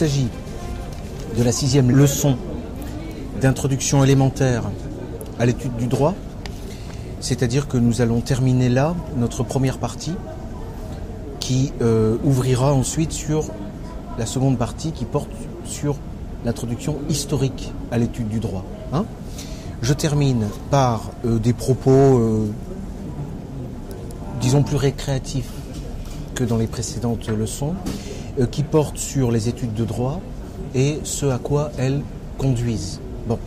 [0.00, 0.28] s'agit
[1.36, 2.38] de la sixième leçon
[3.42, 4.62] d'introduction élémentaire
[5.38, 6.14] à l'étude du droit,
[7.20, 10.14] c'est-à-dire que nous allons terminer là notre première partie
[11.38, 13.50] qui euh, ouvrira ensuite sur
[14.18, 15.28] la seconde partie qui porte
[15.66, 15.96] sur
[16.46, 18.64] l'introduction historique à l'étude du droit.
[18.94, 19.04] hein.
[19.82, 22.50] Je termine par euh, des propos, euh,
[24.40, 25.52] disons, plus récréatifs
[26.34, 27.74] que dans les précédentes leçons,
[28.46, 30.20] qui portent sur les études de droit
[30.74, 32.00] et ce à quoi elles
[32.38, 33.00] conduisent.
[33.26, 33.38] Bon.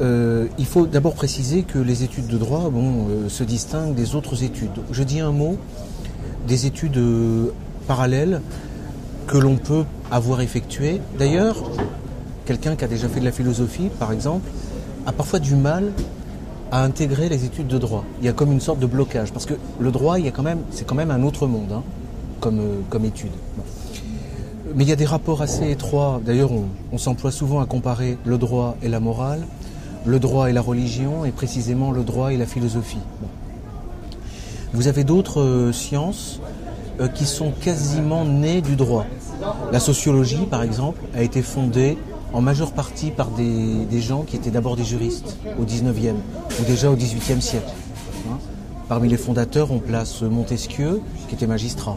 [0.00, 4.14] Euh, il faut d'abord préciser que les études de droit bon, euh, se distinguent des
[4.14, 4.80] autres études.
[4.90, 5.56] Je dis un mot
[6.46, 7.52] des études euh,
[7.86, 8.40] parallèles
[9.26, 11.00] que l'on peut avoir effectuées.
[11.18, 11.56] D'ailleurs,
[12.44, 14.50] quelqu'un qui a déjà fait de la philosophie, par exemple,
[15.06, 15.92] a parfois du mal
[16.70, 18.04] à intégrer les études de droit.
[18.20, 20.16] Il y a comme une sorte de blocage, parce que le droit,
[20.70, 21.82] c'est quand même un autre monde hein,
[22.40, 23.30] comme, euh, comme étude.
[24.74, 26.20] Mais il y a des rapports assez étroits.
[26.24, 26.50] D'ailleurs,
[26.92, 29.46] on, s'emploie souvent à comparer le droit et la morale,
[30.04, 32.98] le droit et la religion, et précisément le droit et la philosophie.
[34.72, 36.40] Vous avez d'autres euh, sciences
[37.00, 39.06] euh, qui sont quasiment nées du droit.
[39.70, 41.96] La sociologie, par exemple, a été fondée
[42.32, 46.14] en majeure partie par des, des gens qui étaient d'abord des juristes au 19e
[46.60, 47.72] ou déjà au 18e siècle.
[48.28, 48.38] hein.
[48.88, 51.96] Parmi les fondateurs, on place Montesquieu, qui était magistrat.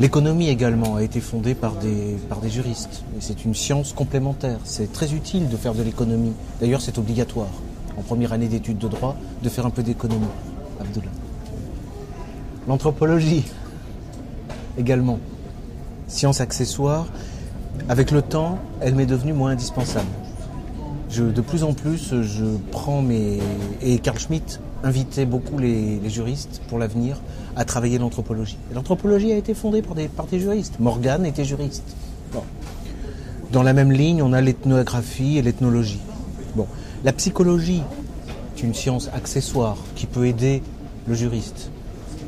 [0.00, 2.16] L'économie également a été fondée par des,
[2.48, 3.02] juristes.
[3.18, 4.60] C'est une science complémentaire.
[4.62, 6.34] C'est très utile de faire de l'économie.
[6.60, 7.48] D'ailleurs, c'est obligatoire,
[7.96, 10.24] en première année d'études de droit, de faire un peu d'économie.
[10.80, 11.10] Abdullah.
[12.68, 13.44] L'anthropologie,
[14.78, 15.18] également.
[16.06, 17.06] Science accessoire.
[17.88, 20.06] Avec le temps, elle m'est devenue moins indispensable.
[21.16, 23.40] De plus en plus, je prends mes...
[23.82, 27.20] Et Carl Schmitt invitait beaucoup les, juristes pour l'avenir
[27.56, 28.58] à travailler l'anthropologie.
[28.72, 29.94] L'anthropologie a été fondée par
[30.26, 30.78] des, juristes.
[30.78, 31.96] Morgan était juriste.
[33.52, 36.00] Dans la même ligne, on a l'ethnographie et l'ethnologie.
[37.04, 37.82] La psychologie
[38.56, 40.62] est une science accessoire qui peut aider
[41.06, 41.70] le juriste.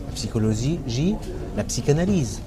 [0.06, 1.16] La psychologie, J,
[1.56, 2.40] la psychanalyse.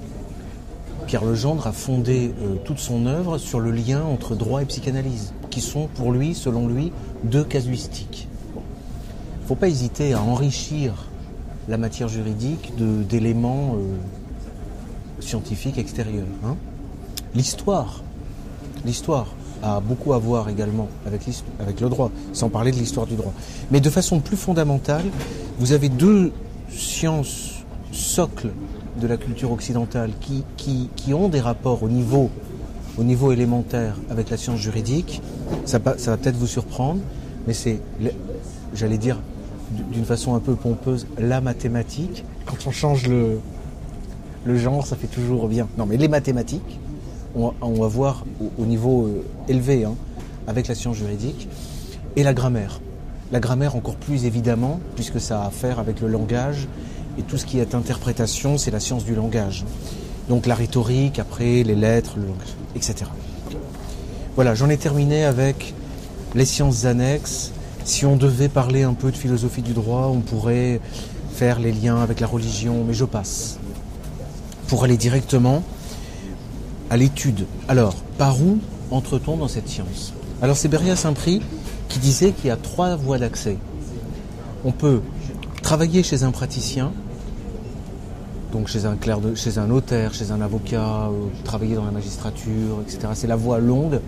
[1.06, 5.34] Pierre Legendre a fondé euh, toute son œuvre sur le lien entre droit et psychanalyse,
[5.50, 6.92] qui sont pour lui, selon lui,
[7.24, 8.26] deux casuistiques.
[9.44, 10.94] Ne faut pas hésiter à enrichir
[11.68, 13.96] la matière juridique d'éléments euh,
[15.20, 16.24] scientifiques extérieurs.
[16.46, 16.56] hein.
[17.34, 18.02] L'histoire,
[18.86, 19.26] l'histoire
[19.62, 21.26] a beaucoup à voir également avec,
[21.78, 23.34] le droit, sans parler de l'histoire du droit.
[23.70, 25.04] Mais de façon plus fondamentale,
[25.58, 26.32] vous avez deux
[26.70, 28.48] sciences socles
[28.98, 30.12] de la culture occidentale
[30.56, 32.30] qui, ont des rapports au niveau,
[32.96, 35.20] au niveau élémentaire avec la science juridique.
[35.66, 37.00] Ça, va peut-être vous surprendre,
[37.46, 37.78] mais c'est,
[38.72, 39.18] j'allais dire
[39.92, 42.24] d'une façon un peu pompeuse, la mathématique.
[42.46, 43.38] Quand on change le,
[44.44, 45.68] le genre, ça fait toujours bien.
[45.78, 46.78] Non, mais les mathématiques,
[47.34, 49.94] on, va- on va voir au, au niveau euh, élevé hein,
[50.46, 51.48] avec la science juridique,
[52.16, 52.80] et la grammaire.
[53.32, 56.68] La grammaire encore plus évidemment, puisque ça a à faire avec le langage,
[57.18, 59.64] et tout ce qui est interprétation, c'est la science du langage.
[60.28, 63.10] Donc la rhétorique, après les lettres, le langage, etc.
[64.36, 65.74] Voilà, j'en ai terminé avec
[66.34, 67.52] les sciences annexes.
[67.84, 70.80] Si on devait parler un peu de philosophie du droit, on pourrait
[71.34, 73.58] faire les liens avec la religion, mais je passe.
[74.68, 75.62] Pour aller directement
[76.88, 77.46] à l'étude.
[77.68, 78.58] Alors, par où
[78.90, 80.14] entre-t-on dans cette science?
[80.40, 81.42] Alors, c'est Beria Saint-Prix
[81.90, 83.58] qui disait qu'il y a trois voies d'accès.
[84.64, 85.02] On peut
[85.62, 86.90] travailler chez un praticien,
[88.50, 93.08] donc chez un notaire, chez un avocat, euh, travailler dans la magistrature, etc.
[93.12, 94.00] C'est la voie longue.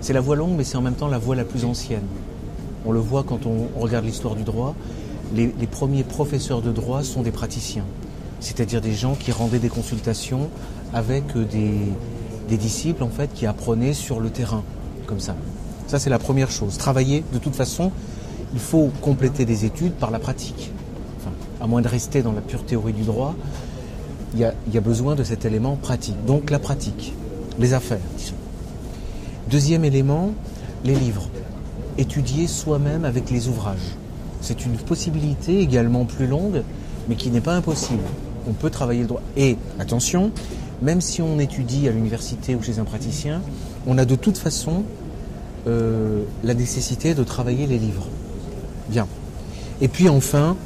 [0.00, 2.06] C'est la voie longue, mais c'est en même temps la voie la plus ancienne.
[2.86, 4.74] On le voit quand on regarde l'histoire du droit.
[5.34, 7.84] Les, premiers professeurs de droit sont des praticiens,
[8.40, 10.48] c'est-à-dire des gens qui rendaient des consultations
[10.92, 14.64] avec euh, des, disciples en fait qui apprenaient sur le terrain,
[15.06, 15.36] comme ça.
[15.86, 16.78] C'est la première chose.
[16.78, 17.92] Travailler, de toute façon,
[18.52, 20.72] il faut compléter des études par la pratique.
[21.60, 23.34] À moins de rester dans la pure théorie du droit,
[24.34, 26.24] il y a, besoin de cet élément pratique.
[26.26, 27.12] Donc la pratique,
[27.58, 27.98] les affaires.
[29.50, 30.32] Deuxième élément,
[30.84, 31.28] les livres.
[32.00, 33.94] Étudier soi-même avec les ouvrages.
[34.40, 36.62] C'est une possibilité également plus longue,
[37.10, 38.02] mais qui n'est pas impossible.
[38.48, 39.20] On peut travailler le droit.
[39.36, 40.30] Et attention,
[40.80, 43.42] même si on étudie à l'université ou chez un praticien,
[43.86, 44.84] on a de toute façon
[45.66, 48.06] euh, la nécessité de travailler les livres.
[48.88, 49.06] Bien.
[49.82, 50.56] Et puis enfin,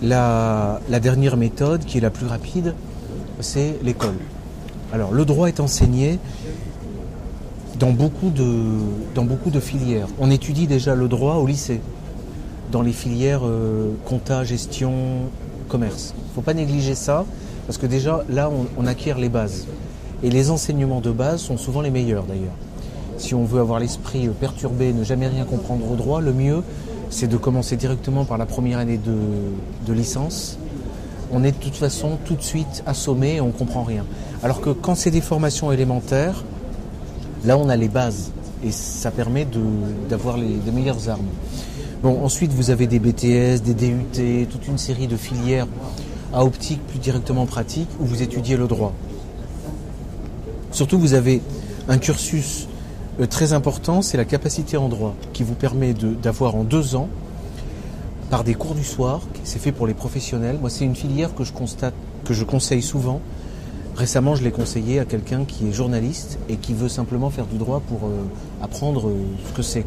[0.00, 2.74] la, la dernière méthode, qui est la plus rapide,
[3.40, 4.14] c'est l'école.
[4.92, 6.20] Alors, le droit est enseigné
[7.78, 8.64] dans beaucoup, de,
[9.14, 10.08] dans beaucoup de filières.
[10.18, 11.80] On étudie déjà le droit au lycée,
[12.72, 14.92] dans les filières euh, compta, gestion,
[15.68, 16.14] commerce.
[16.16, 17.24] Il ne faut pas négliger ça,
[17.66, 19.66] parce que déjà là, on, acquiert les bases.
[20.22, 22.54] Et les enseignements de base sont souvent les meilleurs d'ailleurs.
[23.18, 26.62] Si on veut avoir l'esprit euh, perturbé, ne jamais rien comprendre au droit, le mieux,
[27.10, 29.16] c'est de commencer directement par la première année de,
[29.86, 30.58] de licence.
[31.30, 34.04] On est de toute façon tout de suite assommé et on ne comprend rien.
[34.42, 36.44] Alors que quand c'est des formations élémentaires,
[37.44, 38.32] Là, on a les bases
[38.64, 39.46] et ça permet
[40.08, 41.28] d'avoir les, meilleures armes.
[42.02, 45.66] Ensuite, vous avez des BTS, des DUT, toute une série de filières
[46.32, 48.92] à optique plus directement pratique où vous étudiez le droit.
[50.70, 51.40] Surtout, vous avez
[51.88, 52.68] un cursus
[53.20, 57.08] euh, très important, c'est la capacité en droit, qui vous permet d'avoir en deux ans,
[58.30, 60.58] par des cours du soir, c'est fait pour les professionnels.
[60.60, 61.94] Moi, c'est une filière que je constate,
[62.24, 63.20] que je conseille souvent,
[63.98, 67.58] Récemment, je l'ai conseillé à quelqu'un qui est journaliste et qui veut simplement faire du
[67.58, 68.22] droit pour euh,
[68.62, 69.16] apprendre euh,
[69.48, 69.84] ce que c'est.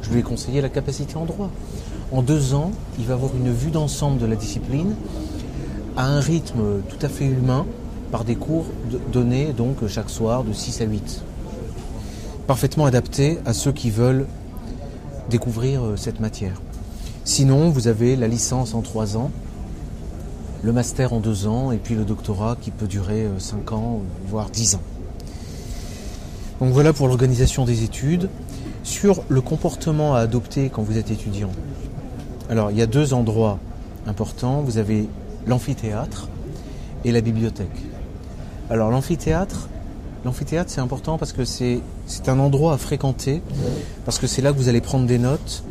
[0.00, 1.50] Je lui ai conseillé la capacité en droit.
[2.12, 4.94] En deux ans, il va avoir une vue d'ensemble de la discipline
[5.96, 7.66] à un rythme tout à fait humain
[8.12, 8.66] par des cours
[9.12, 11.22] donnés donc chaque soir de 6 à 8.
[12.46, 14.26] Parfaitement adapté à ceux qui veulent
[15.30, 16.62] découvrir euh, cette matière.
[17.24, 19.32] Sinon, vous avez la licence en trois ans
[20.62, 24.00] le master en deux ans et puis le doctorat qui peut durer euh, cinq ans,
[24.26, 24.82] voire dix ans.
[26.60, 28.28] Donc voilà pour l'organisation des études.
[28.84, 31.50] Sur le comportement à adopter quand vous êtes étudiant.
[32.50, 33.58] Alors il y a deux endroits
[34.06, 34.62] importants.
[34.62, 35.08] Vous avez
[35.46, 36.28] l'amphithéâtre
[37.04, 37.68] et la bibliothèque.
[38.70, 39.68] Alors l'amphithéâtre,
[40.24, 43.42] l'amphithéâtre c'est important parce que c'est, c'est un endroit à fréquenter,
[44.04, 45.64] parce que c'est là que vous allez prendre des notes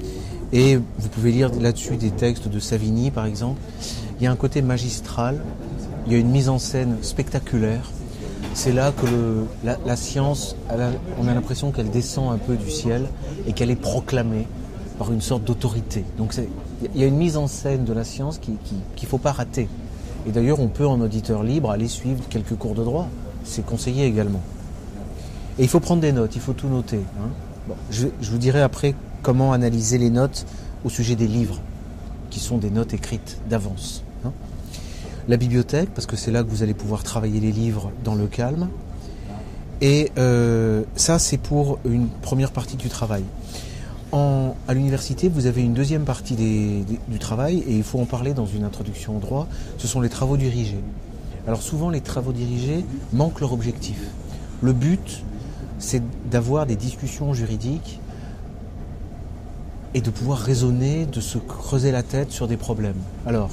[0.53, 3.59] et vous pouvez lire là-dessus des textes de Savigny par exemple.
[4.21, 5.41] Il y a un côté magistral,
[6.05, 7.89] il y a une mise en scène spectaculaire.
[8.53, 10.55] C'est là que la, science,
[11.19, 13.07] on a l'impression qu'elle descend un peu du ciel
[13.47, 14.45] et qu'elle est proclamée
[14.99, 16.05] par une sorte d'autorité.
[16.19, 16.35] Donc
[16.93, 19.31] il y a une mise en scène de la science qu'il qui, ne faut pas
[19.31, 19.67] rater.
[20.27, 23.07] Et d'ailleurs, on peut en auditeur libre aller suivre quelques cours de droit.
[23.43, 24.41] C'est conseillé également.
[25.57, 26.99] Et il faut prendre des notes, il faut tout noter.
[27.19, 27.73] Hein.
[27.89, 30.45] je, vous dirai après comment analyser les notes
[30.85, 31.59] au sujet des livres,
[32.29, 34.03] qui sont des notes écrites d'avance.
[35.27, 38.27] La bibliothèque, parce que c'est là que vous allez pouvoir travailler les livres dans le
[38.27, 38.69] calme.
[39.81, 43.23] Et euh, ça, c'est pour une première partie du travail.
[44.13, 48.45] à l'université, vous avez une deuxième partie du travail, et il faut en parler dans
[48.45, 49.47] une introduction au droit,
[49.77, 50.83] ce sont les travaux dirigés.
[51.47, 53.99] Alors souvent, les travaux dirigés manquent leur objectif.
[54.61, 55.23] Le but,
[55.79, 57.99] c'est d'avoir des discussions juridiques
[59.93, 63.01] et de pouvoir raisonner, de se creuser la tête sur des problèmes.
[63.25, 63.49] Alors,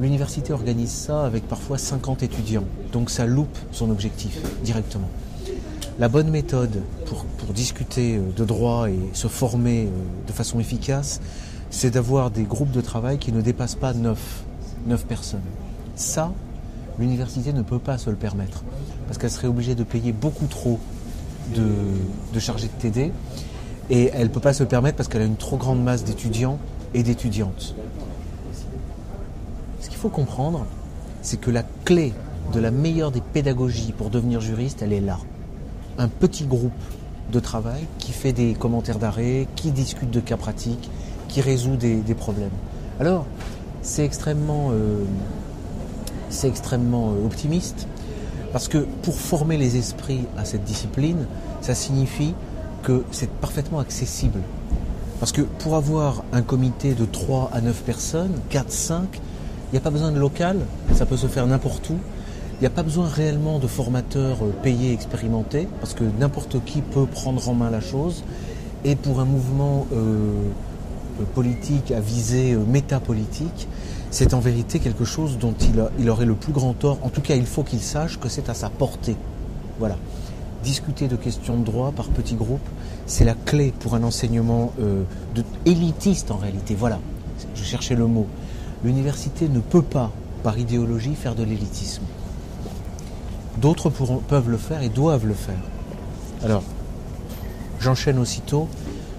[0.00, 5.08] l'université organise ça avec parfois 50 étudiants, donc ça loupe son objectif directement.
[5.98, 9.88] La bonne méthode pour, discuter euh, de droit et se former euh,
[10.26, 11.20] de façon efficace,
[11.70, 14.18] c'est d'avoir des groupes de travail qui ne dépassent pas 9,
[14.86, 15.42] 9 personnes.
[15.94, 16.32] Ça,
[16.98, 18.64] l'université ne peut pas se le permettre,
[19.06, 20.80] parce qu'elle serait obligée de payer beaucoup trop
[21.54, 21.68] de,
[22.32, 23.12] de chargés de TD
[23.90, 26.04] et elle ne peut pas se le permettre parce qu'elle a une trop grande masse
[26.04, 26.58] d'étudiants
[26.94, 27.74] et d'étudiantes.
[30.04, 30.66] Faut comprendre,
[31.22, 32.12] c'est que la clé
[32.52, 35.16] de la meilleure des pédagogies pour devenir juriste, elle est là.
[35.96, 36.72] Un petit groupe
[37.32, 40.90] de travail qui fait des commentaires d'arrêt, qui discute de cas pratiques,
[41.28, 42.50] qui résout des, problèmes.
[43.00, 43.24] Alors,
[43.80, 45.04] c'est extrêmement, euh,
[46.28, 47.88] c'est extrêmement euh, optimiste
[48.52, 51.24] parce que pour former les esprits à cette discipline,
[51.62, 52.34] ça signifie
[52.82, 54.40] que c'est parfaitement accessible.
[55.18, 59.33] Parce que pour avoir un comité de 3 à 9 personnes, 4, 5, il
[59.74, 60.58] n'y a pas besoin de local,
[60.94, 61.96] ça peut se faire n'importe où.
[62.54, 66.80] Il n'y a pas besoin réellement de formateurs euh, payés, expérimentés, parce que n'importe qui
[66.80, 68.22] peut prendre en main la chose.
[68.84, 69.96] Et pour un mouvement euh,
[71.20, 73.66] euh, politique à visée métapolitique,
[74.12, 76.98] c'est en vérité quelque chose dont il, il aurait le plus grand tort.
[77.02, 79.16] En tout cas, il faut qu'il sache que c'est à sa portée.
[79.80, 79.96] Voilà
[80.62, 82.66] discuter de questions de droit par petits groupes,
[83.04, 84.72] c'est la clé pour un enseignement
[85.66, 86.74] élitiste en réalité.
[86.74, 87.00] Voilà,
[87.54, 88.26] je cherchais le mot.
[88.84, 90.10] L'université ne peut pas,
[90.42, 92.02] par idéologie, faire de l'élitisme.
[93.58, 95.62] D'autres peuvent le faire et doivent le faire.
[96.44, 96.62] Alors,
[97.80, 98.68] j'enchaîne aussitôt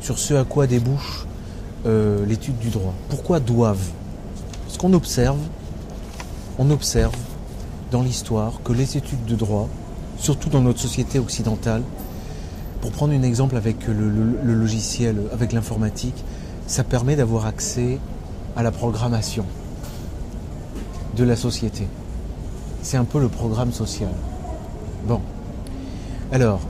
[0.01, 1.25] sur ce à quoi débouche
[1.85, 2.93] euh, l'étude du droit.
[3.09, 3.89] Pourquoi doivent?
[4.65, 5.39] Parce qu'on observe,
[6.59, 7.15] on observe
[7.91, 9.67] dans l'histoire que les études de droit
[10.17, 11.81] surtout dans notre société occidentale.
[12.81, 16.23] Pour prendre un exemple avec le, logiciel, avec l'informatique,
[16.67, 17.99] ça permet d'avoir accès
[18.55, 19.45] à la programmation
[21.15, 21.87] de la société.
[22.81, 24.11] C'est un peu le programme social.
[25.07, 25.21] Bon.
[26.31, 26.61] Alors,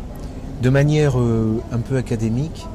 [0.61, 2.65] De manière euh, un peu académique,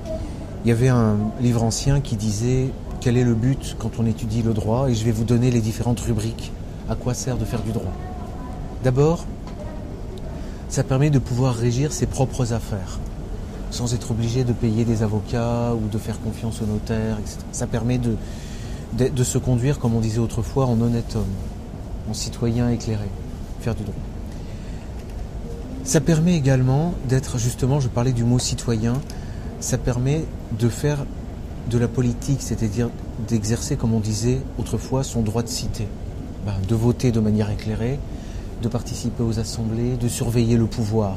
[0.64, 2.68] il y avait un livre ancien qui disait
[3.00, 4.90] quel est le but quand on étudie le droit?
[4.90, 6.52] Et je vais vous donner les différentes rubriques.
[6.90, 7.92] À quoi sert de faire du droit?
[8.84, 9.24] D'abord,
[10.68, 12.98] ça permet de pouvoir régir ses propres affaires
[13.70, 17.38] sans être obligé de payer des avocats ou de faire confiance aux notaires, etc.
[17.52, 18.16] Ça permet de,
[18.92, 21.24] de, se conduire, comme on disait autrefois, en honnête homme,
[22.08, 23.08] en citoyen éclairé,
[23.60, 23.94] faire du droit.
[25.84, 28.94] Ça permet également d'être, justement, je parlais du mot citoyen,
[29.60, 30.24] ça permet
[30.58, 31.04] de faire
[31.70, 32.90] de la politique, c'est-à-dire
[33.28, 35.86] d'exercer, comme on disait autrefois, son droit de cité,
[36.44, 37.98] ben, de voter de manière éclairée,
[38.62, 41.16] de participer aux assemblées, de surveiller le pouvoir,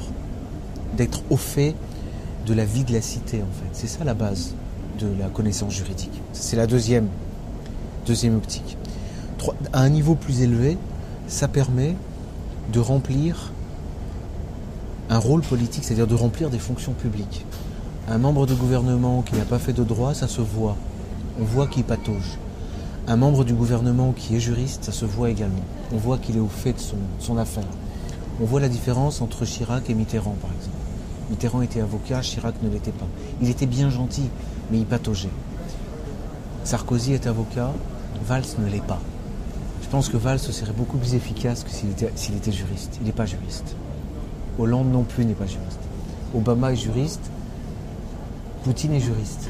[0.96, 1.76] d'être au fait
[2.46, 3.70] de la vie de la cité, en fait.
[3.74, 4.54] C'est ça la base
[5.00, 6.22] de la connaissance juridique.
[6.34, 7.08] C'est la deuxième,
[8.06, 8.78] deuxième optique.
[9.74, 10.78] À un niveau plus élevé,
[11.28, 11.96] ça permet
[12.72, 13.52] de remplir
[15.10, 17.46] un rôle politique, c'est-à-dire de remplir des fonctions publiques.
[18.08, 20.76] Un membre de gouvernement qui n'a pas fait de droit, ça se voit.
[21.40, 22.38] On voit qu'il patauge.
[23.08, 25.64] Un membre du gouvernement qui est juriste, ça se voit également.
[25.94, 27.64] On voit qu'il est au fait de son, son affaire.
[28.42, 30.78] On voit la différence entre Chirac et Mitterrand, par exemple.
[31.30, 33.08] Mitterrand était avocat, Chirac ne l'était pas.
[33.42, 34.30] Il était bien gentil,
[34.72, 35.30] mais il pataugeait.
[36.64, 37.72] Sarkozy est avocat,
[38.24, 39.00] Valls ne l'est pas.
[39.84, 42.98] Je pense que Valls serait beaucoup plus efficace que s'il était, juriste.
[43.02, 43.76] Il n'est pas juriste.
[44.58, 45.80] Hollande non plus n'est pas juriste.
[46.36, 47.22] Obama est juriste,
[48.64, 49.50] Poutine est juriste.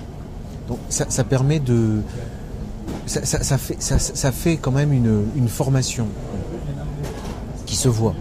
[0.68, 2.01] Donc ça, permet de...
[3.06, 6.08] Ça, fait, quand même une, formation
[7.65, 8.15] qui se voit.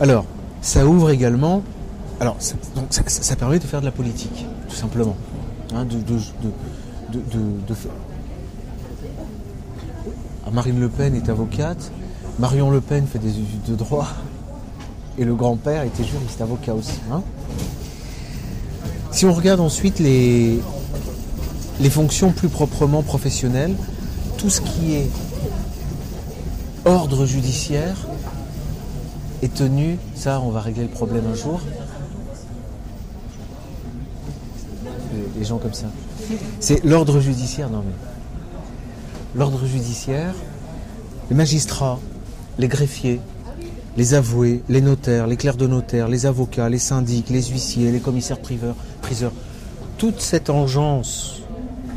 [0.00, 0.24] Alors,
[0.62, 1.62] ça ouvre également...
[2.20, 5.16] Alors, ça, permet de faire de la politique, tout simplement.
[5.74, 5.86] Hein,
[10.52, 11.90] Marine Le Pen est avocate,
[12.38, 14.08] Marion Le Pen fait des études de droit,
[15.18, 17.00] et le grand-père était juriste, avocat aussi.
[17.12, 17.22] Hein
[19.10, 20.60] si on regarde ensuite les,
[21.80, 23.74] les fonctions plus proprement professionnelles,
[24.36, 25.10] tout ce qui est
[26.84, 27.96] ordre judiciaire
[29.42, 31.60] est tenu, ça on va régler le problème un jour,
[35.38, 35.86] les gens comme ça.
[36.60, 38.15] C'est l'ordre judiciaire, non mais.
[39.36, 40.34] L'ordre judiciaire,
[41.28, 41.98] les magistrats,
[42.58, 43.20] les greffiers,
[43.98, 48.00] les avoués, les notaires, les clercs de notaire, les avocats, les syndics, les huissiers, les
[48.00, 49.32] commissaires priseurs,
[49.98, 51.42] toute cette engeance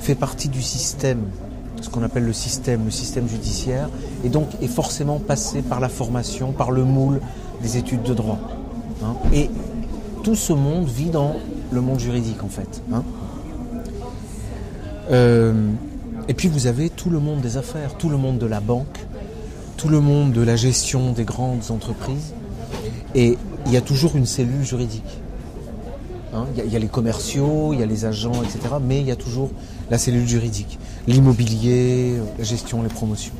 [0.01, 1.21] fait partie du système,
[1.81, 3.89] ce qu'on appelle le système, le système judiciaire,
[4.25, 7.21] et donc est forcément passé par la formation, par le moule
[7.61, 8.39] des études de droit.
[9.01, 9.15] Hein.
[9.33, 9.49] Et
[10.23, 11.37] tout ce monde vit dans
[11.71, 12.81] le monde juridique en fait.
[12.91, 13.03] Hein.
[15.11, 15.71] Euh,
[16.29, 18.99] et puis vous avez tout le monde des affaires, tout le monde de la banque,
[19.77, 22.35] tout le monde de la gestion des grandes entreprises.
[23.15, 25.19] Et il y a toujours une cellule juridique.
[26.31, 28.75] Hein, il, y a, les commerciaux, il y a les agents, etc.
[28.79, 29.49] Mais il y a toujours
[29.89, 30.77] la cellule juridique.
[31.07, 33.33] L'immobilier, la gestion, les promotions.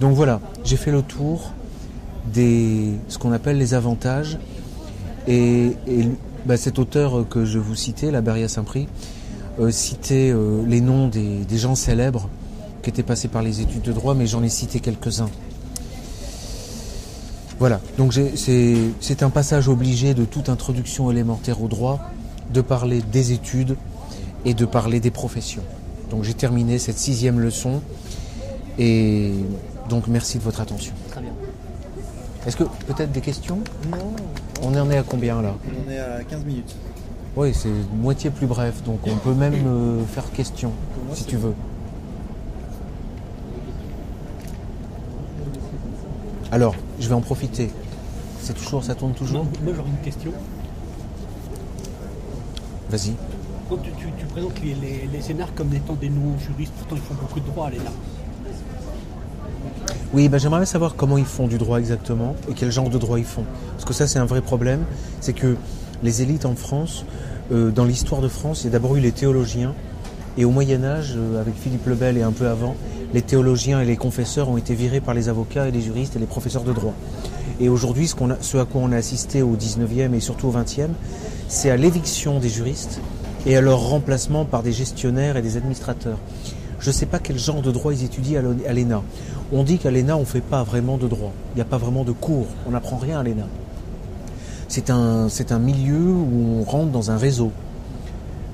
[0.00, 1.52] Donc voilà, j'ai fait le tour
[2.32, 4.38] des ce qu'on appelle les avantages.
[5.28, 5.76] Et,
[6.44, 8.88] bah, cet auteur que je vous citais, la Beria Saint-Prix,
[9.70, 12.28] citer euh, les noms des, des, gens célèbres
[12.82, 15.30] qui étaient passés par les études de droit, mais j'en ai cité quelques-uns.
[17.58, 21.98] Voilà, donc c'est un passage obligé de toute introduction élémentaire au droit,
[22.52, 23.76] de parler des études
[24.44, 25.64] et de parler des professions.
[26.10, 27.82] Donc j'ai terminé cette sixième leçon
[28.78, 29.32] et
[29.88, 30.92] donc merci de votre attention.
[31.10, 31.32] Très bien.
[32.46, 33.58] Est-ce que peut-être des questions?
[33.90, 34.14] Non.
[34.62, 35.54] On en est à combien là?
[35.86, 36.76] On est à 15 minutes.
[37.36, 40.72] Oui, c'est moitié plus bref, donc on peut même euh, faire question,
[41.06, 41.54] moi, si tu veux.
[46.50, 47.70] Alors, je vais en profiter.
[48.40, 49.44] C'est toujours, ça tourne toujours?
[49.44, 50.32] Non, Moi j'aurais une question.
[52.90, 53.12] Vas-y.
[53.68, 57.02] Quand tu, tu, tu présentes les, les, les, scénars comme étant des non-juristes, pourtant ils
[57.02, 57.90] font beaucoup de droit à l'ENA.
[60.14, 63.18] Oui, ben j'aimerais savoir comment ils font du droit exactement et quel genre de droit
[63.18, 63.44] ils font.
[63.72, 64.84] Parce que ça c'est un vrai problème,
[65.20, 65.56] c'est que
[66.02, 67.04] les élites en France,
[67.52, 69.74] euh, dans l'histoire de France, il y a d'abord eu les théologiens.
[70.36, 72.76] Et au Moyen Âge, euh, avec Philippe le Bel et un peu avant,
[73.14, 76.18] les théologiens et les confesseurs ont été virés par les avocats et les juristes et
[76.18, 76.94] les professeurs de droit.
[77.60, 80.90] Et aujourd'hui, ce, à quoi on a assisté au 19e et surtout au 20e,
[81.48, 83.00] c'est à l'éviction des juristes
[83.46, 86.18] et à leur remplacement par des gestionnaires et des administrateurs.
[86.78, 89.02] Je ne sais pas quel genre de droit ils étudient à l'ENA.
[89.52, 91.32] On dit qu'à l'ENA, on ne fait pas vraiment de droit.
[91.54, 92.46] Il n'y a pas vraiment de cours.
[92.66, 93.46] On n'apprend rien à l'ENA
[94.68, 97.50] c'est un, c'est un milieu où on rentre dans un réseau.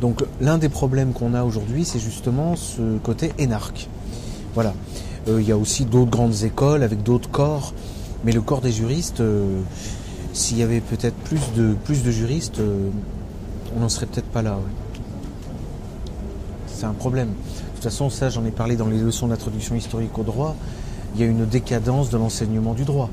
[0.00, 3.88] Donc l'un des problèmes qu'on a aujourd'hui, c'est justement ce côté énarque.
[4.54, 4.74] Voilà.
[5.28, 7.72] Euh, il y a aussi d'autres grandes écoles avec d'autres corps,
[8.24, 9.60] mais le corps des juristes, euh,
[10.32, 12.90] s'il y avait peut-être plus de, plus de juristes, euh,
[13.76, 14.58] on n'en serait peut-être pas là.
[16.66, 17.28] C'est un problème.
[17.28, 20.54] De toute façon, ça, j'en ai parlé dans les leçons d'introduction historique au droit.
[21.14, 23.08] Il y a une décadence de l'enseignement du droit.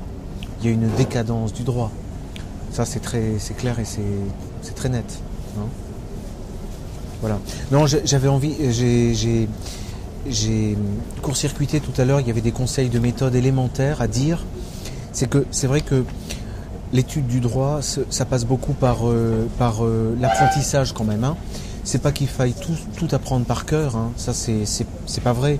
[0.60, 1.90] Il y a une décadence du droit.
[2.72, 3.22] Ça, c'est très,
[3.58, 5.20] clair et c'est, très net.
[7.20, 7.38] Voilà.
[7.70, 9.48] Non, j'avais envie, j'ai,
[11.20, 12.20] court-circuité tout à l'heure.
[12.20, 14.44] Il y avait des conseils de méthode élémentaires à dire.
[15.12, 16.04] C'est que c'est vrai que
[16.92, 21.24] l'étude du droit, ça passe beaucoup par, euh, par euh, l'apprentissage quand même.
[21.24, 21.36] Hein.
[21.84, 24.12] C'est pas qu'il faille tout, tout apprendre par cœur, hein.
[24.16, 24.64] ça c'est,
[25.22, 25.58] pas vrai.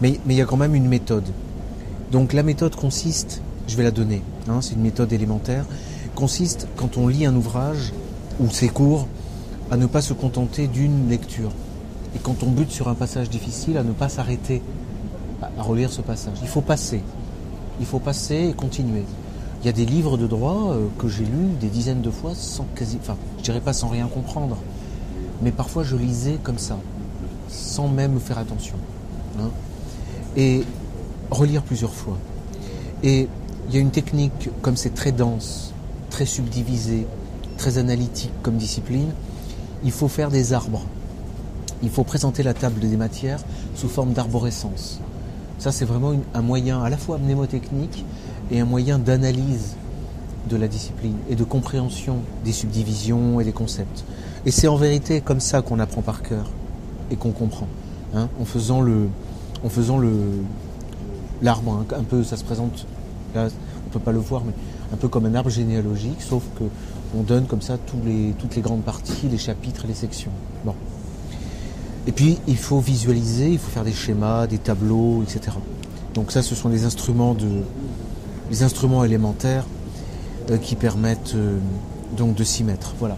[0.00, 1.28] Mais, mais il y a quand même une méthode.
[2.10, 5.64] Donc la méthode consiste, je vais la donner, hein, c'est une méthode élémentaire,
[6.22, 7.92] consiste quand on lit un ouvrage
[8.38, 9.08] ou ses cours
[9.72, 11.50] à ne pas se contenter d'une lecture.
[12.14, 14.62] Et quand on bute sur un passage difficile, à ne pas s'arrêter
[15.42, 16.38] à, relire ce passage.
[16.40, 17.02] Il faut passer.
[17.80, 19.02] Il faut passer et continuer.
[19.60, 22.36] Il y a des livres de droit euh, que j'ai lus des dizaines de fois
[22.36, 24.58] sans quasi, enfin, je dirais pas sans rien comprendre,
[25.42, 26.78] mais parfois je lisais comme ça,
[27.48, 28.76] sans même faire attention.
[29.40, 29.50] hein.
[30.36, 30.62] Et
[31.32, 32.16] relire plusieurs fois.
[33.02, 33.28] Et
[33.68, 35.71] il y a une technique, comme c'est très dense,
[36.12, 37.06] très subdivisé,
[37.56, 39.08] très analytique comme discipline,
[39.82, 40.84] il faut faire des arbres.
[41.82, 43.40] Il faut présenter la table des matières
[43.74, 45.00] sous forme d'arborescence.
[45.58, 48.04] Ça, c'est vraiment un moyen à la fois mnémotechnique
[48.50, 49.74] et un moyen d'analyse
[50.50, 54.04] de la discipline et de compréhension des subdivisions et des concepts.
[54.44, 56.50] Et c'est en vérité comme ça qu'on apprend par cœur
[57.10, 57.68] et qu'on comprend,
[58.14, 59.08] hein, en faisant le,
[59.64, 60.12] en faisant le,
[61.40, 62.86] l'arbre hein, un peu, ça se présente,
[63.34, 63.48] là,
[63.86, 64.52] on peut pas le voir, mais
[64.92, 66.64] un peu comme un arbre généalogique, sauf que
[67.16, 68.04] on donne comme ça toutes
[68.56, 70.32] les grandes parties, les chapitres et les sections.
[70.64, 70.74] Bon.
[72.06, 75.56] Et puis il faut visualiser, il faut faire des schémas, des tableaux, etc.
[76.14, 77.48] Donc ça, ce sont les instruments de,
[78.50, 79.64] les instruments élémentaires
[80.50, 81.58] euh, qui permettent euh,
[82.16, 82.94] donc de s'y mettre.
[82.98, 83.16] Voilà.